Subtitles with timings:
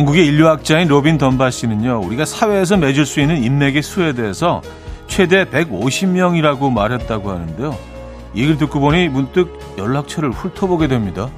[0.00, 4.62] 영국의 인류학자인 로빈 던바 씨는요, 우리가 사회에서 맺을 수 있는 인맥의 수에 대해서
[5.06, 7.76] 최대 150명이라고 말했다고 하는데요.
[8.32, 11.28] 이 글 듣고 보니 문득 연락처를 훑어보게 됩니다.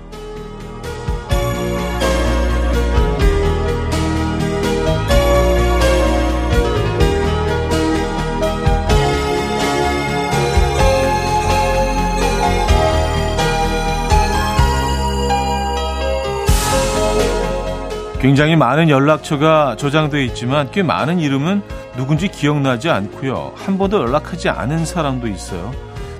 [18.23, 21.61] 굉장히 많은 연락처가 저장되어 있지만 꽤 많은 이름은
[21.97, 23.53] 누군지 기억나지 않고요.
[23.57, 25.73] 한 번도 연락하지 않은 사람도 있어요.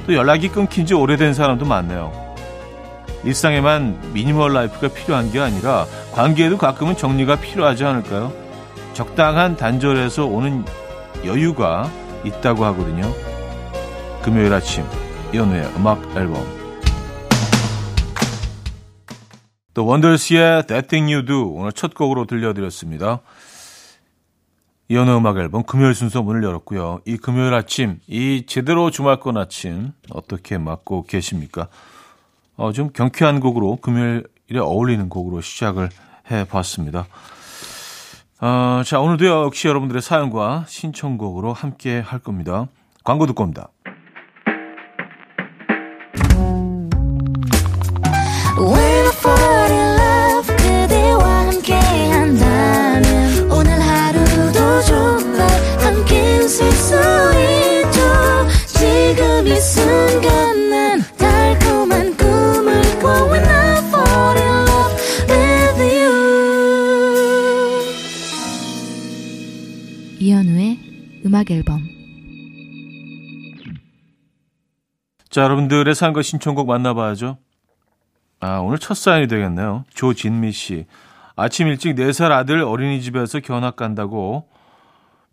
[0.05, 2.12] 또 연락이 끊긴 지 오래된 사람도 많네요.
[3.23, 8.33] 일상에만 미니멀 라이프가 필요한 게 아니라 관계에도 가끔은 정리가 필요하지 않을까요?
[8.95, 10.64] 적당한 단절에서 오는
[11.25, 11.89] 여유가
[12.25, 13.14] 있다고 하거든요.
[14.22, 14.84] 금요일 아침
[15.33, 16.61] 이현우의 음악 앨범
[19.75, 23.20] 또 원더스의 That Thing You Do 오늘 첫 곡으로 들려드렸습니다.
[24.89, 27.01] 이연의 음악 앨범 금요일 순서 문을 열었고요.
[27.06, 31.69] 이 금요일 아침, 이 제대로 주말권 아침 어떻게 맞고 계십니까?
[32.56, 35.89] 어, 좀 경쾌한 곡으로 금요일에 어울리는 곡으로 시작을
[36.31, 37.06] 해봤습니다.
[38.41, 42.67] 어, 자, 오늘도 역시 여러분들의 사연과 신청곡으로 함께 할 겁니다.
[43.05, 43.69] 광고 듣고 옵니다.
[71.53, 71.81] 앨범
[75.28, 77.38] 자, 여러분들의 사연과 신청곡 만나봐야죠.
[78.41, 79.84] 아, 오늘 첫 사연이 되겠네요.
[79.94, 80.84] 조진미 씨.
[81.37, 84.47] 아침 일찍 4살 아들 어린이집에서 견학 간다고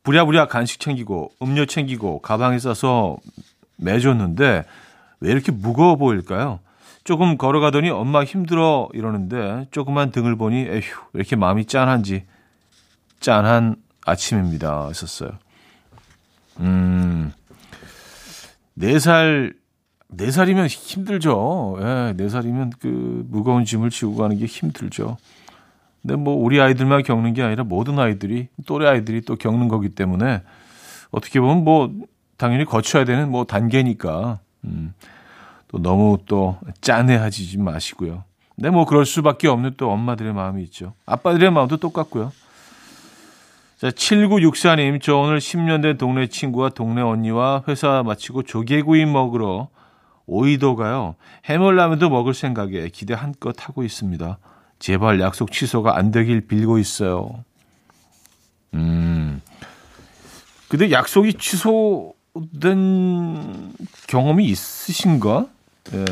[0.04, 3.18] 부랴부랴 간식 챙기고 음료 챙기고 가방에 싸서
[3.76, 4.64] 매줬는데
[5.20, 6.60] 왜 이렇게 무거워 보일까요?
[7.04, 10.82] 조금 걸어가더니 엄마 힘들어 이러는데 조그만 등을 보니 에휴
[11.14, 12.26] 왜 이렇게 마음이 짠한지
[13.20, 14.88] 짠한 아침입니다.
[14.88, 15.32] 했었어요.
[16.60, 17.32] 음,
[18.78, 19.54] 4살,
[20.16, 21.78] 4살이면 힘들죠.
[21.80, 21.84] 예,
[22.18, 25.18] 4살이면 그 무거운 짐을 지고 가는 게 힘들죠.
[26.02, 30.44] 근데 뭐 우리 아이들만 겪는 게 아니라 모든 아이들이, 또래 아이들이 또 겪는 거기 때문에
[31.12, 31.92] 어떻게 보면 뭐
[32.38, 34.94] 당연히 거쳐야 되는 뭐 단계니까, 음,
[35.68, 38.24] 또 너무 또 짠해하지 마시고요.
[38.56, 40.94] 근데 뭐 그럴 수밖에 없는 또 엄마들의 마음이 있죠.
[41.06, 42.32] 아빠들의 마음도 똑같고요.
[43.80, 49.70] 자, 7964님, 저 오늘 10년 된 동네 친구와 동네 언니와 회사 마치고 조개구이 먹으러
[50.26, 51.16] 오이도 가요.
[51.46, 54.38] 해물라면도 먹을 생각에 기대 한껏 하고 있습니다.
[54.80, 57.46] 제발 약속 취소가 안 되길 빌고 있어요.
[58.74, 59.42] 음.
[60.68, 62.14] 근데 약속이 취소된
[64.08, 65.46] 경험이 있으신가?
[65.94, 66.06] 예.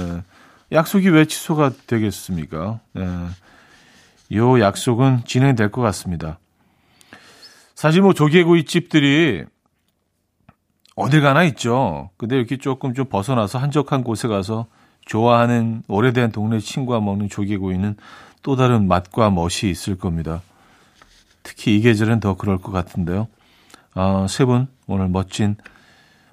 [0.72, 2.80] 약속이 왜 취소가 되겠습니까?
[2.98, 4.38] 예.
[4.38, 6.40] 요 약속은 진행될 것 같습니다.
[7.78, 9.46] 사실 뭐 조개구이 집들이
[10.96, 12.10] 어딜 가나 있죠.
[12.18, 14.66] 근데 이렇게 조금 좀 벗어나서 한적한 곳에 가서
[15.06, 17.96] 좋아하는 오래된 동네 친구와 먹는 조개구이는
[18.42, 20.42] 또 다른 맛과 멋이 있을 겁니다.
[21.44, 23.28] 특히 이 계절은 더 그럴 것 같은데요.
[23.94, 25.56] 아, 세 분 오늘 멋진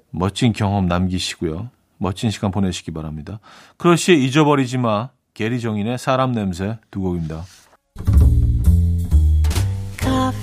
[0.09, 1.69] 멋진 경험 남기시고요.
[1.99, 3.39] 멋진 시간 보내시기 바랍니다.
[3.77, 7.43] 크러쉬의 잊어버리지 마, 게리 정인의 사람 냄새 두 곡입니다.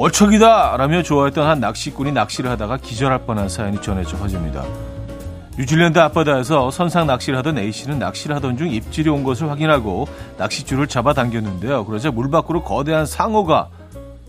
[0.00, 0.78] 월척이다!
[0.78, 4.64] 라며 좋아했던 한 낚시꾼이 낚시를 하다가 기절할 뻔한 사연이 전해져 퍼집니다.
[5.58, 10.08] 뉴질랜드 앞바다에서 선상 낚시를 하던 A씨는 낚시를 하던 중 입질이 온 것을 확인하고
[10.38, 11.84] 낚싯줄을 잡아당겼는데요.
[11.84, 13.68] 그러자 물 밖으로 거대한 상어가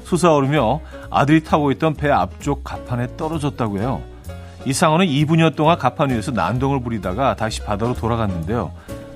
[0.04, 4.02] 솟아오르며 아들이 타고 있던 배 앞쪽 갑판에 떨어졌다고 해요.
[4.66, 8.74] 이 상어는 2분여 동안 갑판 위에서 난동을 부리다가 다시 바다로 돌아갔는데요.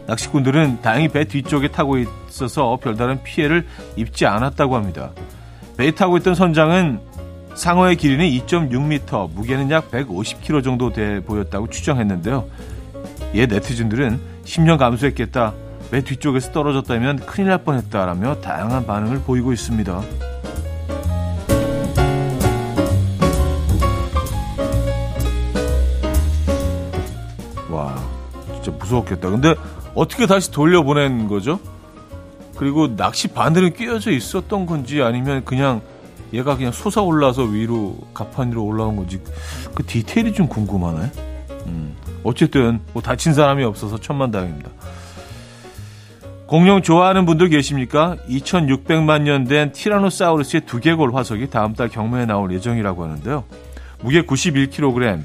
[0.07, 3.67] 낚시꾼들은 다행히 배 뒤쪽에 타고 있어서 별다른 피해를
[3.97, 5.09] 입지 않았다고 합니다.
[5.95, 6.99] 타고 있던 선장은
[7.55, 12.45] 상어의 길이는 2.6m, 무게는 약 150kg 정도 돼 보였다고 추정했는데요.
[13.33, 15.53] 예, 네티즌들은 10년 감수했겠다.
[15.91, 20.01] 배 뒤쪽에서 떨어졌다면 큰일 날 뻔했다라며 다양한 반응을 보이고 있습니다.
[27.69, 27.95] 와,
[28.53, 29.29] 진짜 무서웠겠다.
[29.29, 29.55] 근데
[29.93, 31.59] 어떻게 다시 돌려보낸 거죠?
[32.57, 35.81] 그리고 낚시 바늘은 끼어져 있었던 건지 아니면 그냥
[36.33, 39.21] 얘가 그냥 솟아올라서 위로 가판 위로 올라온 건지
[39.73, 41.11] 그 디테일이 좀 궁금하네.
[41.67, 44.69] 음, 어쨌든 뭐 다친 사람이 없어서 천만다행입니다.
[46.47, 48.17] 공룡 좋아하는 분들 계십니까?
[48.29, 53.43] 2600만 년 된 티라노사우루스의 두개골 화석이 다음 달 경매에 나올 예정이라고 하는데요.
[54.01, 55.23] 무게 91kg,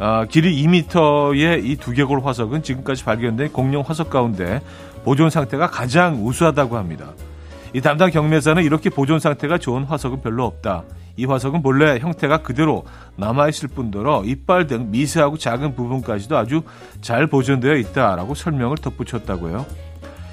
[0.00, 4.60] 아, 길이 2m의 이 두개골 화석은 지금까지 발견된 공룡 화석 가운데
[5.04, 7.12] 보존 상태가 가장 우수하다고 합니다.
[7.74, 10.84] 이 담당 경매사는 이렇게 보존 상태가 좋은 화석은 별로 없다.
[11.16, 12.84] 이 화석은 본래 형태가 그대로
[13.16, 16.62] 남아있을 뿐더러 이빨 등 미세하고 작은 부분까지도 아주
[17.00, 19.66] 잘 보존되어 있다라고 설명을 덧붙였다고요.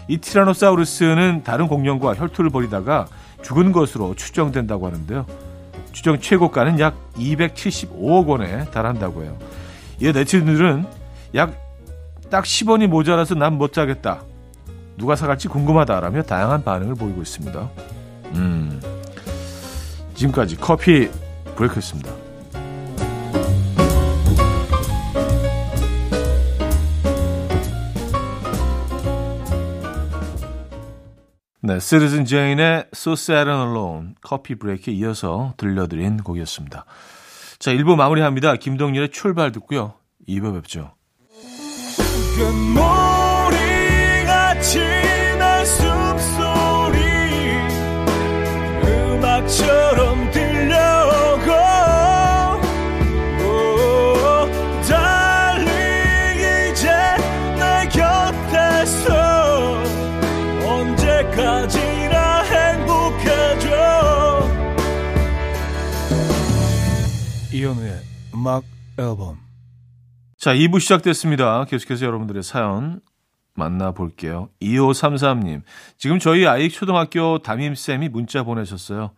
[0.07, 3.07] 이 티라노사우루스는 다른 공룡과 혈투를 벌이다가
[3.42, 5.25] 죽은 것으로 추정된다고 하는데요.
[5.92, 9.38] 추정 최고가는 약 275억 원에 달한다고 해요.
[10.01, 10.86] 이에 네티즌들은
[11.36, 11.69] 약
[12.30, 14.22] 딱 10원이 모자라서 난 못 자겠다.
[15.00, 17.69] 누가 사갈지 궁금하다라며 다양한 반응을 보이고 있습니다.
[18.36, 18.81] 음,
[20.13, 21.10] 지금까지 커피
[21.56, 22.12] 브레이크였습니다.
[31.62, 36.86] 네, 시리즌 제인의 So Sad and Alone 커피 브레이크에 이어서 들려드린 곡이었습니다.
[37.60, 38.56] 자, 1부 마무리합니다.
[38.56, 39.94] 김동률의 출발 듣고요.
[40.28, 40.94] 2부 뵙죠.
[67.69, 68.01] 이현우의
[68.33, 68.63] 음악
[68.98, 69.38] 앨범
[70.38, 71.66] 자, 2부 시작됐습니다.
[71.66, 73.01] 계속해서 여러분들의 사연
[73.56, 74.50] 만나볼게요.
[74.62, 75.63] 2533님.
[75.98, 79.12] 지금 저희 아이 초등학교 담임쌤이 문자 보내셨어요.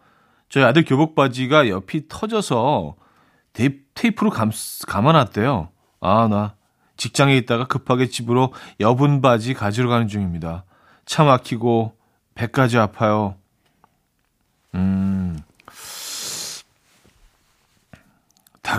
[0.49, 2.95] 저희 아들 교복 바지가 옆이 터져서
[3.53, 4.51] 테이프, 테이프로 감,
[4.87, 5.69] 감아놨대요.
[5.99, 6.55] 아, 나
[6.97, 10.65] 직장에 있다가 급하게 집으로 여분 바지 가지러 가는 중입니다.
[11.05, 11.95] 차 막히고
[12.33, 13.35] 배까지 아파요.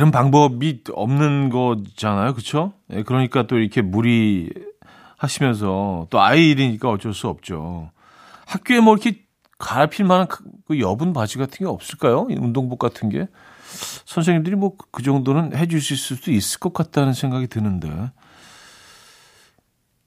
[0.02, 2.34] 다른 방법이 없는 거잖아요.
[2.90, 4.50] 예, 그러니까 또 이렇게 무리
[5.16, 7.92] 하시면서 또 아이들이니까 어쩔 수 없죠.
[8.46, 9.22] 학교에 뭐 이렇게
[9.58, 12.26] 갈아필 만한 그, 그 여분 바지 같은 게 없을까요?
[12.28, 13.28] 운동복 같은 게.
[14.04, 18.10] 선생님들이 뭐 그 정도는 해 주실 수도 있을 것 같다는 생각이 드는데.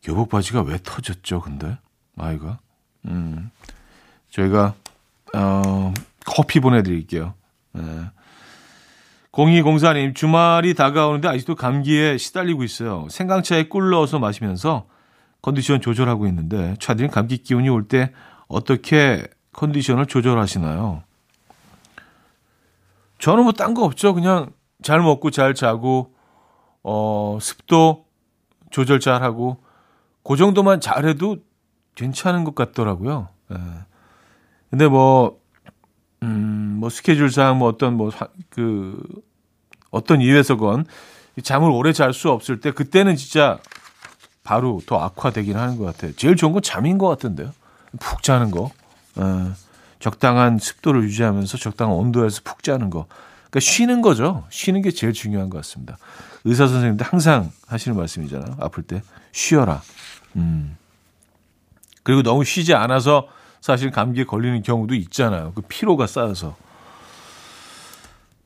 [0.04, 1.78] 교복 바지가 왜 터졌죠, 근데?
[2.18, 2.60] 아이가.
[3.06, 3.50] 음.
[4.30, 4.74] 저희가,
[5.34, 5.94] 어,
[6.26, 7.34] 커피 보내 드릴게요.
[7.72, 7.82] 네.
[9.36, 13.08] 0204님, 주말이 다가오는데 아직도 감기에 시달리고 있어요.
[13.10, 14.86] 생강차에 꿀 넣어서 마시면서
[15.42, 18.12] 컨디션 조절하고 있는데, 차들이 감기 기운이 올 때
[18.48, 21.04] 어떻게 컨디션을 조절하시나요?
[23.20, 24.14] 저는 뭐 딴 거 없죠.
[24.14, 24.52] 그냥
[24.82, 26.14] 잘 먹고 잘 자고,
[26.84, 28.06] 어, 습도
[28.72, 29.58] 조절 잘 하고,
[30.24, 31.38] 그 정도만 잘해도
[31.96, 33.28] 괜찮은 것 같더라고요.
[33.52, 33.56] 예.
[34.70, 35.40] 근데 뭐,
[36.26, 38.12] 음, 뭐 스케줄상 뭐 어떤 뭐
[38.50, 39.02] 그
[39.92, 40.86] 어떤 이유에서건
[41.44, 43.60] 잠을 오래 잘 수 없을 때 그때는 진짜
[44.44, 46.14] 바로 더 악화되긴 하는 것 같아요.
[46.16, 47.52] 제일 좋은 건 잠인 것 같은데요.
[48.00, 48.72] 푹 자는 거,
[49.16, 49.54] 어,
[50.00, 53.08] 적당한 습도를 유지하면서 적당한 온도에서 푹 자는 거.
[53.50, 54.46] 그러니까 쉬는 거죠.
[54.50, 55.98] 쉬는 게 제일 중요한 것 같습니다.
[56.44, 58.58] 의사 선생님들 항상 하시는 말씀이잖아요.
[58.60, 59.02] 아플 때
[59.32, 59.82] 쉬어라.
[60.36, 60.78] 음.
[62.04, 63.28] 그리고 너무 쉬지 않아서
[63.66, 65.52] 사실 감기에 걸리는 경우도 있잖아요.
[65.56, 66.56] 그 피로가 쌓여서.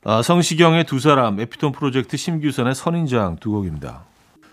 [0.06, 4.06] 아, 성시경의 두 사람, 에피톤 프로젝트 심규선의 선인장 두 곡입니다.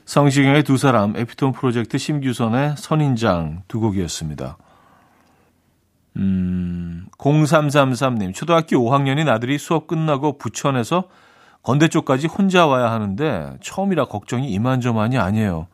[0.07, 4.57] 성시경의 두 사람, 에피톤 프로젝트 심규선의 선인장 두 곡이었습니다.
[6.17, 11.05] 음, 0333님, 초등학교 5학년인 아들이 수업 끝나고 부천에서
[11.63, 15.69] 건대 쪽까지 혼자 와야 하는데 처음이라 걱정이 이만저만이 아니에요.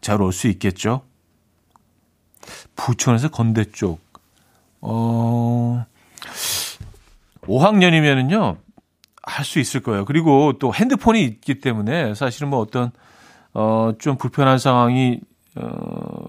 [0.00, 1.02] 잘 올 수 있겠죠?
[2.84, 4.00] 부천에서 건대 쪽.
[4.80, 5.84] 어,
[7.42, 8.56] 5학년이면은요,
[9.22, 10.04] 할 수 있을 거예요.
[10.04, 12.90] 그리고 또 핸드폰이 있기 때문에 사실은 뭐 어떤,
[13.54, 15.20] 어, 좀 불편한 상황이,
[15.56, 16.26] 어,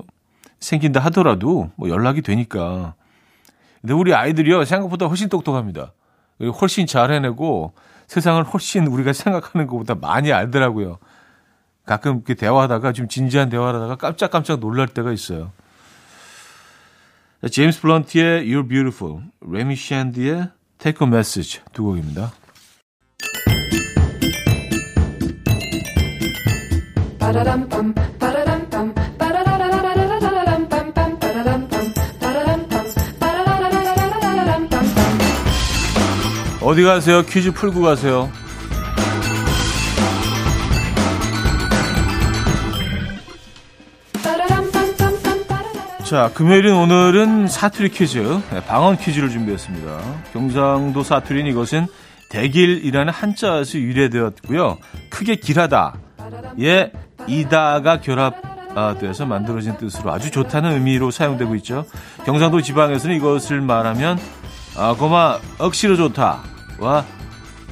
[0.60, 2.94] 생긴다 하더라도 뭐 연락이 되니까.
[3.80, 5.94] 근데 우리 아이들이요, 생각보다 훨씬 똑똑합니다.
[6.62, 7.74] 훨씬 잘 해내고
[8.08, 10.98] 세상을 훨씬 우리가 생각하는 것보다 많이 알더라고요.
[11.86, 15.52] 가끔 이렇게 대화하다가 좀 진지한 대화를 하다가 깜짝깜짝 놀랄 때가 있어요.
[17.50, 22.32] 제임스 블런트의 You're Beautiful, 레미 샌디의 Take a Message 두 곡입니다.
[36.62, 37.24] 어디 가세요?
[37.24, 38.32] 퀴즈 풀고 가세요.
[46.12, 48.18] 자, 금요일인 오늘은 사투리 퀴즈,
[48.52, 49.98] 네, 방언 퀴즈를 준비했습니다.
[50.34, 51.88] 경상도 사투리는 이것은
[52.28, 54.78] 대길이라는 한자에서 유래되었고요.
[55.10, 55.94] 크게 길하다,
[56.60, 56.92] 예,
[57.28, 61.86] 이다가 결합돼서 만들어진 뜻으로 아주 좋다는 의미로 사용되고 있죠.
[62.26, 64.20] 경상도 지방에서는 이것을 말하면
[64.76, 66.42] 아, 고마 억시로 좋다,
[66.80, 67.06] 와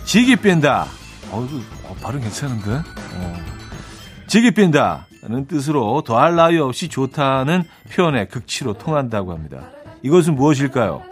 [0.05, 0.87] 지기 뺀다.
[1.31, 2.71] 어, 이거 어, 발음 괜찮은데?
[3.15, 3.35] 어.
[4.27, 9.69] 지기 뺀다 는 뜻으로 더할 나위 없이 좋다는 표현의 극치로 통한다고 합니다.
[10.01, 11.03] 이것은 무엇일까요?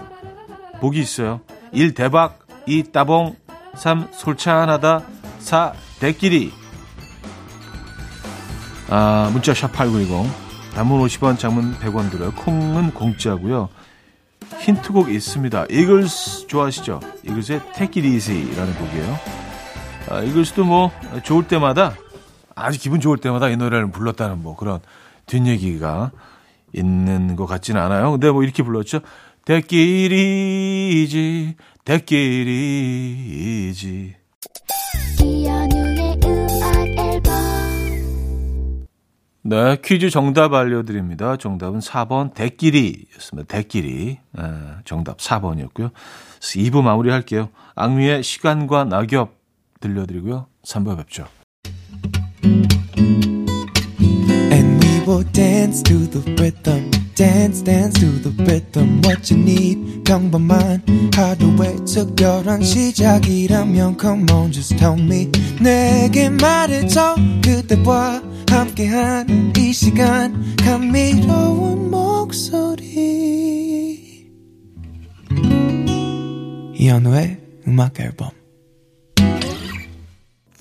[0.80, 1.42] 복이 있어요.
[1.74, 1.94] 1.
[1.94, 2.92] 대박 2.
[2.94, 3.36] 따봉
[3.76, 4.08] 3.
[4.14, 5.02] 솔찬하다
[5.40, 5.74] 4.
[6.00, 6.54] 대끼리
[8.90, 10.26] 아, 문자 샵8910
[10.74, 12.32] 단문 50원 장문 100원 들어요.
[12.34, 13.68] 콩은 공짜고요.
[14.60, 15.66] 힌트곡 있습니다.
[15.70, 17.02] 이글스 좋아하시죠?
[17.24, 19.20] 이글스의 Take It Easy라는 곡이에요.
[20.10, 20.92] 아, 이글스도 뭐
[21.24, 21.96] 좋을 때마다
[22.58, 24.80] 아주 기분 좋을 때마다 이 노래를 불렀다는 뭐 그런
[25.28, 26.12] 뒷얘기가
[26.74, 28.12] 있는 것 같지는 않아요.
[28.12, 29.02] 근데 뭐 이렇게 불렀죠.
[36.26, 38.86] 음악 앨범
[39.44, 41.38] 네, 퀴즈 정답 알려드립니다.
[41.38, 43.48] 정답은 4번 대끼리였습니다.
[43.48, 44.18] 대끼리.
[44.32, 44.44] 네,
[44.84, 45.92] 정답 4번이었고요.
[46.40, 47.50] 2부 마무리할게요.
[47.76, 49.38] 악뮤의 시간과 낙엽
[49.80, 50.48] 들려드리고요.
[50.66, 51.28] 3부 뵙죠.
[55.24, 56.92] Dance to the rhythm.
[57.16, 59.02] Dance, dance to the rhythm.
[59.04, 60.84] What you need, 평범한
[61.14, 65.30] 하루의 특별한 시작이라면 Come on, just tell me.
[65.62, 67.16] 내게 말해줘.
[67.44, 70.56] 그대와 함께한 이 시간.
[70.58, 72.88] 감미로운 목소리.
[76.76, 78.30] 이현우의 음악 앨범.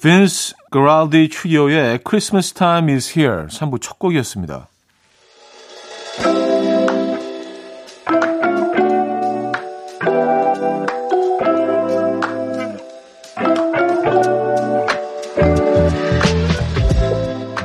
[0.02, 4.68] 빈스 그랄디 트리오의 Christmas Time is Here 3부 첫 곡이었습니다.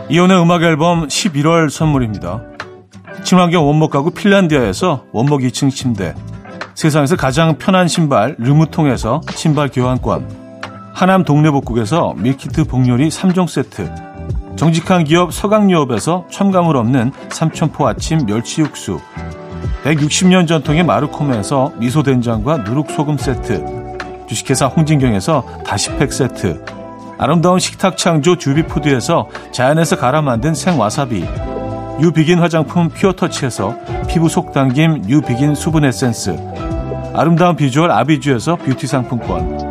[0.09, 2.43] 이현우의 음악 앨범 11월 선물입니다.
[3.23, 6.15] 친환경 원목 가구 핀란디아에서 원목 2층 침대
[6.75, 10.40] 세상에서 가장 편한 신발 르무통에서 신발 교환권
[10.93, 13.89] 하남 동네복국에서 밀키트 복요리 3종 세트
[14.55, 18.99] 정직한 기업 서강유업에서 첨가물 없는 삼천포 아침 멸치 육수
[19.83, 26.63] 160년 전통의 마르코메에서 미소된장과 누룩소금 세트 주식회사 홍진경에서 다시팩 세트
[27.17, 31.25] 아름다운 식탁 창조 주비푸드에서 자연에서 갈아 만든 생와사비
[31.99, 33.75] 뉴비긴 화장품 퓨어터치에서
[34.07, 36.37] 피부 속 당김 뉴비긴 수분 에센스
[37.13, 39.70] 아름다운 비주얼 아비주에서 뷰티 상품권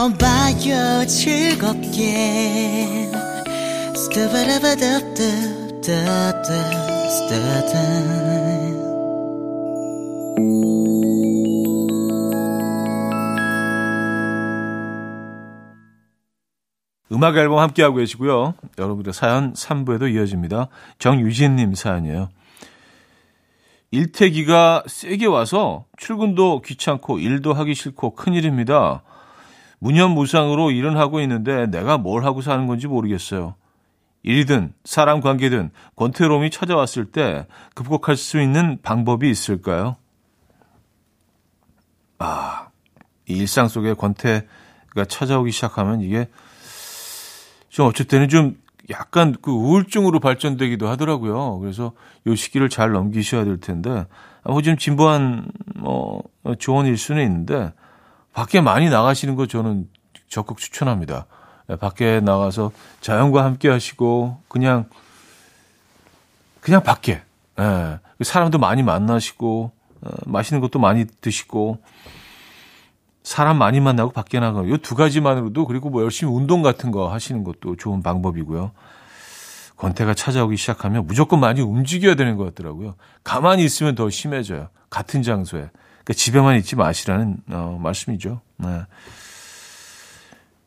[0.00, 3.10] 들어봐요 즐겁게
[3.94, 6.40] 스타바라바답답답답
[17.12, 18.54] 음악 앨범 함께하고 계시고요.
[18.78, 20.68] 여러분들의 사연 3부에도 이어집니다.
[20.98, 22.30] 정유진님 사연이에요.
[23.90, 29.02] 일태기가 세게 와서 출근도 귀찮고 일도 하기 싫고 큰일입니다.
[29.80, 33.54] 무념무상으로 일은 하고 있는데 내가 뭘 하고 사는 건지 모르겠어요.
[34.22, 39.96] 일이든 사람 관계든 권태로움이 찾아왔을 때 극복할 수 있는 방법이 있을까요?
[42.18, 42.68] 아,
[43.26, 46.28] 이 일상 속에 권태가 찾아오기 시작하면 이게
[47.70, 48.60] 좀 때는 좀
[48.90, 51.58] 약간 그 우울증으로 발전되기도 하더라고요.
[51.60, 51.92] 그래서
[52.26, 54.06] 요 시기를 잘 넘기셔야 될 텐데,
[54.44, 55.46] 뭐좀 진보한,
[55.76, 56.22] 뭐,
[56.58, 57.72] 조언일 수는 있는데,
[58.32, 59.88] 밖에 많이 나가시는 거 저는
[60.28, 61.26] 적극 추천합니다.
[61.70, 64.88] 예, 밖에 나가서 자연과 함께 하시고, 그냥,
[66.60, 67.22] 그냥 밖에,
[67.58, 69.72] 예, 사람도 많이 만나시고,
[70.02, 71.78] 어, 맛있는 것도 많이 드시고,
[73.22, 77.44] 사람 많이 만나고 밖에 나가고 이 두 가지만으로도 그리고 뭐 열심히 운동 같은 거 하시는
[77.44, 78.72] 것도 좋은 방법이고요.
[79.76, 82.94] 권태가 찾아오기 시작하면 무조건 많이 움직여야 되는 것 같더라고요.
[83.22, 84.68] 가만히 있으면 더 심해져요.
[84.88, 85.70] 같은 장소에.
[86.10, 88.40] 그러니까 집에만 있지 마시라는 어, 말씀이죠.
[88.56, 88.82] 네.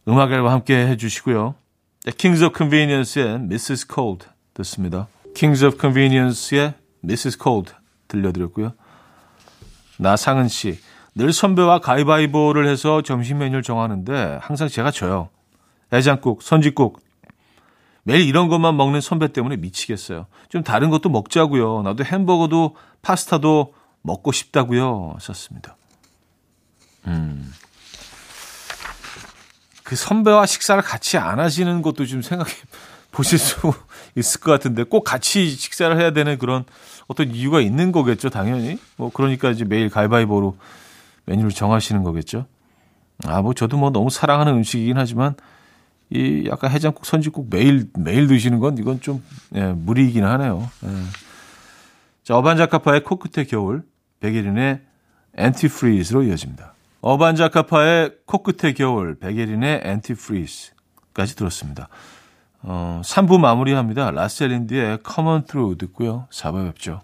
[0.08, 1.56] 음악 앨범 함께 해주시고요.
[2.18, 3.88] Kings of Convenience의 Mrs.
[3.94, 5.08] Cold 듣습니다.
[5.36, 6.74] Kings of Convenience의
[7.04, 7.38] Mrs.
[7.42, 7.74] Cold
[8.08, 8.74] 들려드렸고요.
[9.98, 10.80] 나상은 씨.
[11.16, 15.30] 늘 선배와 가위바위보를 해서 점심 메뉴를 정하는데 항상 제가 져요.
[15.92, 17.02] 해장국, 선지국.
[18.04, 20.26] 매일 이런 것만 먹는 선배 때문에 미치겠어요.
[20.50, 21.84] 좀 다른 것도 먹자고요.
[21.84, 23.74] 나도 햄버거도 파스타도
[24.04, 25.18] 먹고 싶다고요.
[25.20, 25.76] 썼습니다.
[27.08, 27.52] 음.
[29.84, 32.52] 그 선배와 식사를 같이 안 하시는 것도 좀 생각해
[33.12, 33.74] 보실 수
[34.16, 36.66] 있을 것 같은데 꼭 같이 식사를 해야 되는 그런
[37.08, 38.80] 어떤 이유가 있는 거겠죠, 당연히.
[38.96, 40.58] 뭐 그러니까 이제 매일 가위바위보로
[41.26, 42.46] 메뉴를 정하시는 거겠죠.
[43.26, 45.36] 아, 뭐 저도 뭐 너무 사랑하는 음식이긴 하지만
[46.10, 49.24] 이 약간 해장국, 선지국 매일 매일 드시는 건 이건 좀
[49.56, 50.70] 예, 무리이긴 하네요.
[50.86, 50.90] 예.
[52.24, 53.84] 자, 어반자카파의 코끝의 겨울,
[54.24, 54.80] 백예린의
[55.36, 56.74] Antifreeze로 이어집니다.
[57.02, 61.90] 어반자카파의 코끝의 겨울, 백예린의 Antifreeze까지 들었습니다.
[62.62, 64.12] 어, 3부 마무리합니다.
[64.12, 66.28] 라세 린드의 C'mon Through 듣고요.
[66.32, 67.02] 4부 뵙죠.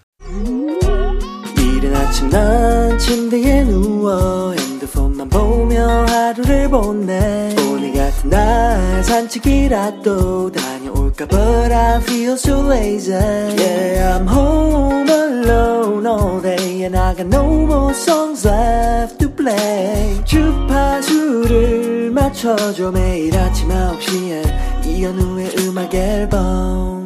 [1.58, 10.79] 이른 아침 난 침대에 누워 핸드폰만 보며 하루를 보내 오늘 같은 날 산책이라도 다
[11.27, 17.65] But I feel so lazy Yeah I'm home alone all day And I got no
[17.65, 26.99] more songs left to play 주파수를 맞춰줘 매일 아침 9시에 이현우의 음악 앨범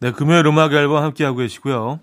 [0.00, 2.00] 네, 금요일 음악 앨범 함께하고 계시고요.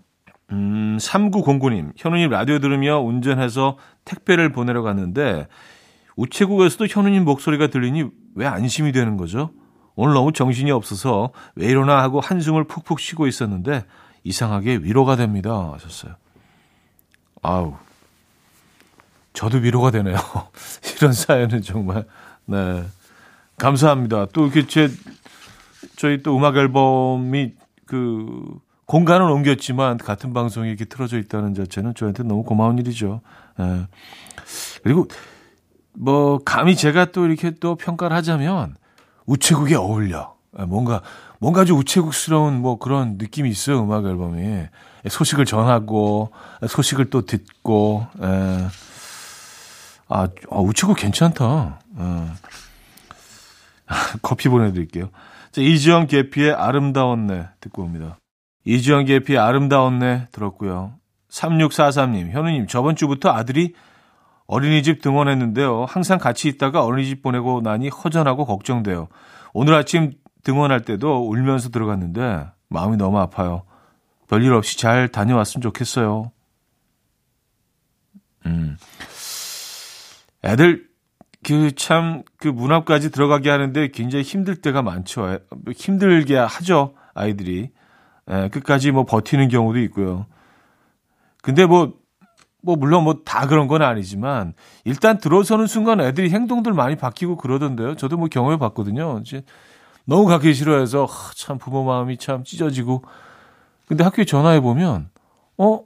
[0.53, 5.47] 음, 3909님, 현우님 라디오 들으며 운전해서 택배를 보내러 갔는데,
[6.15, 9.51] 우체국에서도 현우님 목소리가 들리니 왜 안심이 되는 거죠?
[9.99, 13.83] 오늘 너무 정신이 없어서 왜 이러나 하고 한숨을 푹푹 쉬고 있었는데,
[14.23, 15.73] 이상하게 위로가 됩니다.
[15.73, 16.15] 하셨어요.
[17.41, 17.75] 아우.
[19.33, 20.15] 저도 위로가 되네요.
[20.95, 22.05] 이런 사연은 정말,
[22.45, 22.85] 네.
[23.57, 24.27] 감사합니다.
[24.27, 24.89] 또 이렇게 제,
[25.97, 27.51] 저희 또 음악 앨범이
[27.85, 33.19] 그, 공간을 옮겼지만 같은 방송이 이렇게 틀어져 있다는 자체는 저한테 너무 고마운 일이죠.
[33.59, 33.85] 예.
[34.81, 35.07] 그리고
[35.93, 38.75] 뭐 감히 제가 또 이렇게 또 평가를 하자면
[39.29, 40.35] 우체국에 어울려.
[40.59, 41.01] 예, 뭔가
[41.39, 44.65] 뭔가 좀 우체국스러운 뭐 그런 느낌이 있어요 음악 앨범이
[45.07, 46.31] 소식을 전하고
[46.67, 48.67] 소식을 또 듣고 예.
[50.07, 51.79] 아, 아 우체국 괜찮다.
[51.99, 52.03] 예.
[54.21, 55.09] 커피 보내드릴게요.
[55.51, 58.17] 자, 이지영 계피의 아름다운 내 듣고 옵니다.
[58.65, 60.93] 이지영 계피 아름다운 내 들었고요.
[61.29, 63.73] 3643님, 현우님, 저번 주부터 아들이
[64.49, 65.85] 어린이집 등원했는데요.
[65.87, 69.07] 항상 같이 있다가 어린이집 보내고 나니 허전하고 걱정돼요.
[69.53, 73.61] 오늘 아침 등원할 때도 울면서 들어갔는데 마음이 너무 아파요.
[74.27, 76.31] 별일 없이 잘 다녀왔으면 좋겠어요.
[78.47, 78.75] 음.
[80.43, 80.87] 애들
[81.43, 85.39] 그 참 그 문 앞까지 들어가게 하는데 굉장히 힘들 때가 많죠.
[85.75, 87.69] 힘들게 하죠 아이들이
[88.27, 90.25] 에, 끝까지 뭐 버티는 경우도 있고요.
[91.41, 91.93] 근데 뭐,
[92.61, 97.95] 뭐 물론 뭐 다 그런 건 아니지만 일단 들어서는 순간 애들이 행동들 많이 바뀌고 그러던데요.
[97.95, 99.19] 저도 뭐 경험해 봤거든요.
[99.21, 99.43] 이제
[100.05, 103.03] 너무 가기 싫어해서 하, 참 부모 마음이 참 찢어지고
[103.87, 105.09] 근데 학교에 전화해 보면
[105.57, 105.81] 어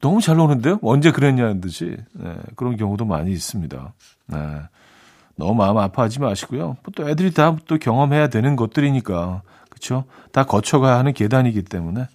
[0.00, 0.78] 너무 잘 노는데요?
[0.82, 3.92] 언제 그랬냐는 듯이 네, 그런 경우도 많이 있습니다.
[4.28, 4.38] 네.
[5.36, 6.76] 너무 마음 아파하지 마시고요.
[6.94, 10.04] 또 애들이 다 또 경험해야 되는 것들이니까 그렇죠?
[10.30, 12.06] 다 거쳐가야 하는 계단이기 때문에.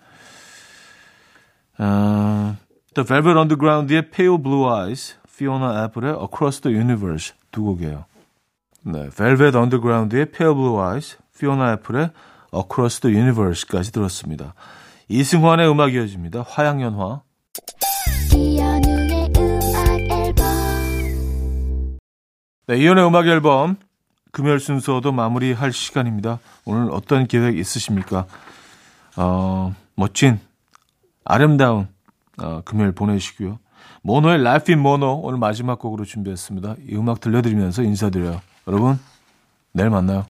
[2.97, 8.05] 어, The Velvet Underground의 Pale Blue Eyes, Fiona Apple의 Across the Universe 두 곡이에요.
[8.81, 12.09] 네, Velvet Underground의 Pale Blue Eyes, 피오나 애플의
[12.55, 14.55] Across the Universe까지 들었습니다.
[15.09, 16.43] 이승환의 음악 이어집니다.
[16.47, 17.21] 화양연화.
[22.67, 23.77] 네, 이연의 음악 앨범
[24.31, 26.39] 금요일 순서도 마무리할 시간입니다.
[26.65, 28.25] 오늘 어떤 계획 있으십니까?
[29.15, 30.39] 어, 멋진
[31.23, 31.87] 아름다운
[32.41, 33.59] 어, 금요일 보내시고요.
[34.03, 36.75] 모노의 Life in Mono 오늘 마지막 곡으로 준비했습니다.
[36.87, 38.41] 이 음악 들려드리면서 인사드려요.
[38.67, 38.99] 여러분,
[39.73, 40.25] 내일 만나요.